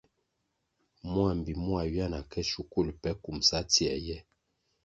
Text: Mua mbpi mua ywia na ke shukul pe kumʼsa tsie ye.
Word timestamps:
Mua 1.11 1.31
mbpi 1.37 1.53
mua 1.63 1.81
ywia 1.87 2.07
na 2.13 2.19
ke 2.31 2.41
shukul 2.51 2.87
pe 3.01 3.09
kumʼsa 3.23 3.57
tsie 3.71 3.93
ye. 4.07 4.17